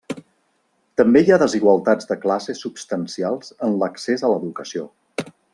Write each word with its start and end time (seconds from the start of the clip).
També 1.01 1.21
hi 1.27 1.33
ha 1.35 1.39
desigualtats 1.43 2.09
de 2.13 2.17
classe 2.25 2.57
substancials 2.63 3.55
en 3.69 3.79
l'accés 3.85 4.27
a 4.29 4.33
l'educació. 4.37 4.91